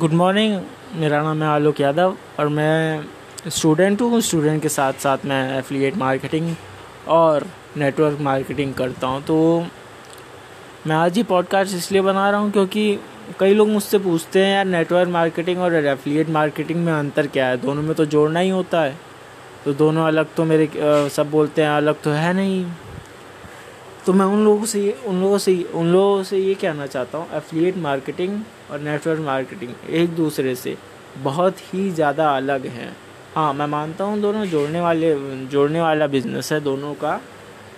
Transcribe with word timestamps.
Good 0.00 0.12
morning 0.12 0.54
मेरा 0.96 1.20
नाम 1.22 1.42
है 1.42 1.48
आलोक 1.48 1.80
यादव 1.80 2.16
और 2.40 2.48
मैं 2.48 3.04
स्टूडेंट 3.48 4.00
हूँ। 4.00 4.20
स्टूडेंट 4.20 4.62
के 4.62 4.68
साथ 4.68 4.92
साथ 5.00 5.24
मैं 5.26 5.58
एफिलिएट 5.58 5.96
मार्केटिंग 5.96 6.48
और 7.08 7.46
नेटवर्क 7.76 8.20
मार्केटिंग 8.20 8.72
करता 8.74 9.06
हूँ। 9.06 9.22
तो 9.22 9.36
मैं 10.86 10.96
आज 10.96 11.16
ही 11.16 11.22
पॉडकास्ट 11.22 11.74
इसलिए 11.76 12.02
बना 12.02 12.28
रहा 12.30 12.40
हूँ 12.40 12.50
क्योंकि 12.50 12.98
कई 13.40 13.54
लोग 13.54 13.68
मुझसे 13.68 13.98
पूछते 13.98 14.44
हैं, 14.44 14.54
यार 14.54 14.64
नेटवर्क 14.66 15.08
मार्केटिंग 15.08 15.60
और 15.60 15.74
एफिलिएट 15.76 16.30
मार्केटिंग 16.30 16.84
में 16.84 16.92
अंतर 16.92 17.26
क्या 17.26 17.46
है? 17.46 17.56
दोनों 17.56 17.82
में 17.82 17.94
तो 17.94 18.06
जोड़ना 18.06 18.40
ही 18.40 18.50
होता 18.50 18.82
है। 18.82 18.96
तो 19.64 19.72
दोनों 19.74 20.06
अलग 20.06 20.34
तो 20.34 20.44
मेरे 20.44 20.70
सब 21.10 21.30
बोलते 21.30 21.62
हैं, 21.62 21.70
अलग 21.70 22.02
तो 22.02 22.10
है 22.10 22.32
नहीं। 22.32 22.64
तो 24.06 24.12
मैं 24.12 24.24
उन 24.26 24.44
लोगों 24.44 24.66
से 24.66 24.80
ये 24.80 24.92
उन 25.06 25.20
लोगों 25.20 25.38
से 25.38 25.62
उन 25.74 25.92
लोगों 25.92 26.22
से 26.22 26.38
ये 26.38 26.54
कहना 26.54 26.86
चाहता 26.86 27.18
हूँ 27.18 27.36
एफिलिएट 27.36 27.76
मार्केटिंग 27.78 28.40
और 28.70 28.80
नेटवर्क 28.80 29.20
मार्केटिंग 29.20 29.72
एक 29.90 30.14
दूसरे 30.16 30.54
से 30.54 30.76
बहुत 31.18 31.58
ही 31.74 31.90
ज़्यादा 31.90 32.28
अलग 32.36 32.66
हैं। 32.68 32.96
हाँ 33.34 33.52
मैं 33.54 33.66
मानता 33.66 34.04
हूँ 34.04 34.20
दोनों 34.20 34.44
जोड़ने 34.46 34.80
वाले, 34.80 35.14
जोड़ने 35.46 35.80
वाला 35.80 36.06
बिज़नेस 36.06 36.52
है 36.52 36.60
दोनों 36.60 36.94
का 36.94 37.20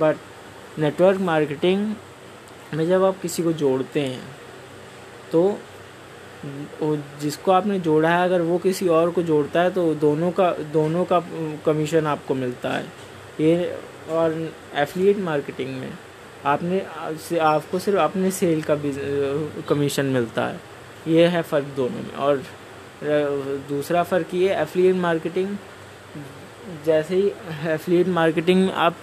बट 0.00 0.16
नेटवर्क 0.78 1.20
मार्केटिंग 1.20 1.94
में 2.74 2.86
जब 2.88 3.04
आप 3.04 3.20
किसी 3.22 3.42
को 3.42 3.52
जोड़ते 3.54 4.00
हैं 4.00 4.22
तो 5.32 5.58
जिसको 7.20 7.52
आपने 7.52 7.78
जोड़ा 7.80 8.10
है, 8.10 8.24
अगर 8.24 8.42
वो 8.42 8.58
किसी 8.58 8.88
और 8.88 9.10
को 9.10 9.22
जोड़ता 9.22 9.62
है 9.62 9.70
तो 9.70 9.94
दोनों 9.96 10.30
का 10.32 10.50
दोनों 10.72 11.04
का 11.04 11.20
कमीशन 11.66 12.06
आपको 12.06 12.34
मिलता 12.34 12.70
है। 12.70 12.84
ये 13.40 13.78
और 14.10 14.36
एफिलिएट 14.74 15.18
मार्केटिंग 15.20 15.74
में 15.80 15.90
आपने 16.46 16.82
से 17.28 17.38
आपको 17.38 17.78
सिर्फ़ 17.78 17.98
अपने 18.00 18.30
सेल 18.30 18.62
का 18.70 18.76
कमीशन 19.68 20.06
मिलता 20.06 20.46
है। 20.46 20.60
ये 21.08 21.26
है 21.26 21.42
फ़र्क 21.42 21.66
दोनों 21.76 22.02
में। 22.02 22.12
और 22.16 22.42
दूसरा 23.68 24.02
फ़र्क 24.02 24.34
ये 24.34 24.54
एफिलिएट 24.54 24.96
मार्केटिंग 24.96 25.56
जैसे 26.86 27.16
ही 27.16 27.32
एफिलिएट 27.72 28.08
मार्केटिंग 28.10 28.64
में 28.64 28.72
आप 28.74 28.96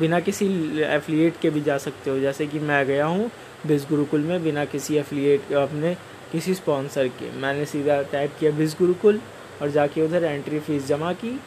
बिना 0.00 0.20
किसी 0.20 0.46
एफिलिएट 0.82 1.34
के 1.42 1.50
भी 1.50 1.60
जा 1.60 1.76
सकते 1.78 2.10
हो। 2.10 2.18
जैसे 2.20 2.46
कि 2.46 2.58
मैं 2.60 2.84
गया 2.86 3.06
हूँ 3.06 3.30
बिज 3.66 3.86
गुरुकुल 3.88 4.20
में 4.20 4.42
बिना 4.42 4.64
किसी 4.64 4.96
एफिलिएट 4.98 5.52
अपने 5.54 5.94
किसी 6.32 6.54
स्पॉन्सर 6.54 7.08
के। 7.08 7.30
मैंने 7.40 7.64
सीधा 7.66 8.00
टाइप 8.12 8.32
किया 8.40 8.50
बिस 8.52 8.74
गुरुकुल 8.78 9.20
और 9.62 9.70
जाके 9.70 10.02
उधर 10.02 10.24
एंट्री 10.24 10.58
फ़ीस 10.60 10.86
जमा 10.86 11.12
की। 11.14 11.38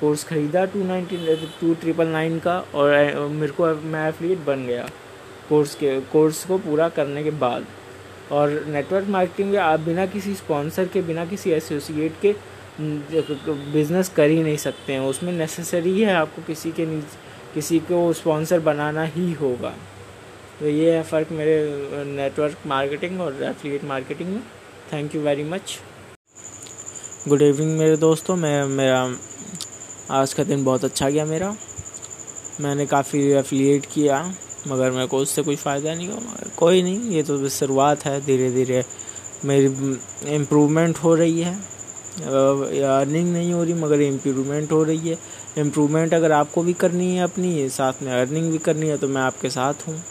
कोर्स 0.00 0.24
ख़रीदा 0.24 0.64
two 0.64 0.84
ninety 0.84 1.16
two 1.60 1.74
triple 1.74 2.06
nine 2.08 2.38
का 2.38 2.58
और 2.74 3.28
मेरे 3.30 3.52
को 3.52 3.74
मैं 3.86 4.08
एफिलिएट 4.08 4.38
बन 4.46 4.66
गया 4.66 4.88
कोर्स 5.48 5.74
के, 5.74 6.00
कोर्स 6.02 6.44
को 6.44 6.58
पूरा 6.58 6.88
करने 6.88 7.22
के 7.24 7.30
बाद। 7.38 7.66
और 8.32 8.50
नेटवर्क 8.68 9.06
मार्केटिंग 9.08 9.50
में 9.50 9.58
आप 9.58 9.80
बिना 9.80 10.06
किसी 10.06 10.34
स्पॉन्सर 10.34 10.86
के, 10.86 11.02
बिना 11.02 11.24
किसी 11.26 11.50
एसोसिएट 11.50 12.20
के 12.22 12.34
बिज़नेस 12.80 14.08
कर 14.16 14.28
ही 14.30 14.42
नहीं 14.42 14.56
सकते 14.56 14.92
हैं। 14.92 15.00
उसमें 15.02 15.32
नेसेसरी 15.32 16.00
है 16.00 16.14
आपको 16.14 16.42
किसी 16.42 16.72
के 16.72 16.86
किसी 17.54 17.78
को 17.80 18.12
स्पॉन्सर 18.12 18.60
बनाना 18.60 19.04
ही 19.04 19.32
होगा। 19.32 19.74
तो 20.60 20.68
ये 20.68 20.92
है 20.92 21.02
फ़र्क 21.02 21.32
मेरे 21.32 21.56
नेटवर्क 22.06 22.66
मार्केटिंग 22.66 23.20
और 23.20 23.42
एफिलिएट 23.44 23.84
मार्केटिंग 23.84 24.28
में। 24.28 24.42
Thank 24.92 25.14
you 25.14 25.20
very 25.22 25.44
much 25.44 25.78
good 27.28 27.42
evening 27.42 27.78
मेरे 27.78 27.96
दोस्तों, 27.96 28.36
मैं, 28.36 28.64
मेरा 28.66 29.02
आज 30.10 30.32
का 30.34 30.42
दिन 30.44 30.62
बहुत 30.64 30.84
अच्छा 30.84 31.08
गया 31.10 31.24
मेरा। 31.24 31.54
मैंने 32.60 32.84
काफ़ी 32.86 33.20
एफिलिएट 33.30 33.86
किया, 33.86 34.22
मगर 34.68 34.90
मेरे 34.90 35.06
को 35.06 35.18
उससे 35.18 35.42
कोई 35.42 35.56
फ़ायदा 35.56 35.94
नहीं 35.94 36.08
हुआ, 36.08 36.16
मगर 36.18 36.50
कोई 36.56 36.82
नहीं, 36.82 37.10
ये 37.10 37.22
तो 37.22 37.48
शुरुआत 37.48 38.04
है 38.04 38.20
धीरे 38.26 38.50
धीरे 38.50 38.84
मेरी 39.44 39.66
इम्प्रूवमेंट 40.34 40.98
हो 40.98 41.14
रही 41.14 41.40
है। 41.40 41.54
अर्निंग 42.20 43.32
नहीं 43.32 43.52
हो 43.52 43.62
रही, 43.64 43.74
मगर 43.74 44.00
इम्प्रूवमेंट 44.00 44.72
हो 44.72 44.82
रही 44.84 45.08
है। 45.08 45.18
इम्प्रूवमेंट 45.58 46.14
अगर 46.14 46.32
आपको 46.32 46.62
भी 46.62 46.72
करनी 46.74 47.14
है 47.16 47.24
अपनी, 47.24 47.68
साथ 47.68 48.02
में 48.02 48.12
अर्निंग 48.12 48.50
भी 48.52 48.58
करनी 48.60 48.88
है 48.88 48.96
तो 48.98 49.08
मैं 49.08 49.22
आपके 49.22 49.50
साथ 49.50 49.86
हूँ। 49.88 50.02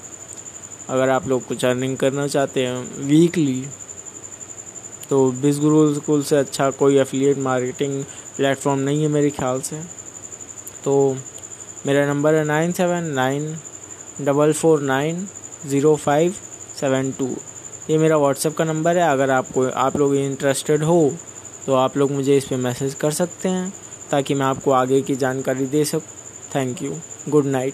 अगर 0.90 1.09
आप 1.09 1.28
लोग 1.28 1.46
कुछ 1.47 1.66
अर्निंग 1.66 1.97
करना 1.97 2.28
चाहते 2.28 2.66
हैं 2.66 3.06
वीकली 3.06 3.63
तो 5.09 5.31
बिज 5.41 5.59
गुरु 5.59 5.94
स्कूल 5.94 6.23
से 6.23 6.38
अच्छा 6.38 6.69
कोई 6.73 6.97
एफिलिएट 7.00 7.38
मार्केटिंग 7.40 8.03
प्लेटफॉर्म 8.38 8.79
नहीं 8.79 9.01
है 9.01 9.07
मेरे 9.09 9.29
ख्याल 9.31 9.62
से। 9.62 9.79
तो 10.84 11.16
मेरा 11.85 12.06
नंबर 12.07 12.34
है 12.34 12.44
nine 12.45 12.72
seven 12.72 13.03
nine 13.13 13.56
double 14.22 14.53
four 14.53 14.81
nine 14.84 15.28
zero 15.68 15.95
five 15.95 16.35
seven 16.79 17.12
two. 17.12 17.29
ये 17.90 17.97
मेरा 17.97 18.18
व्हाट्सएप 18.18 18.56
का 18.57 18.63
नंबर 18.63 18.97
है। 18.97 19.09
अगर 19.09 19.29
आपको, 19.31 19.66
आप 19.66 19.97
लोग 19.97 20.16
इंटरेस्टेड 20.16 20.84
हो 20.84 21.12
तो 21.66 21.74
आप 21.75 21.97
लोग 21.97 22.12
मुझे 22.12 22.38
इस 22.38 22.45
पर 22.45 22.57
मैसेज 22.57 22.94
कर 22.94 23.12
सकते 23.13 23.50
हैं, 23.50 23.74
ताकि 24.12 24.34
मैं 24.34 24.45
आपको 24.45 24.72
आगे 24.74 25.01
की 25.01 25.16
जानकारी 25.16 25.66
दे 25.68 25.84
सकूँ। 25.85 26.16
Thank 26.56 26.81
you 26.84 26.94
good 27.29 27.45
night 27.47 27.74